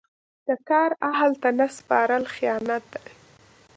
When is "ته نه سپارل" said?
1.41-2.23